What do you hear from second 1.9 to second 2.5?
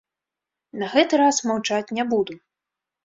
не буду!